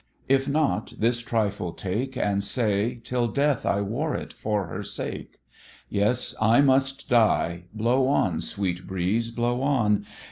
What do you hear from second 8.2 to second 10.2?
sweet breeze, blow on!